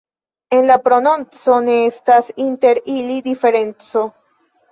[0.59, 4.05] En la prononco ne estas inter ili diferenco.